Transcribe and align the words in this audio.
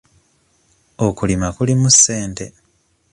Okulima 1.05 1.47
kulimu 1.55 1.89
ssente. 1.97 2.45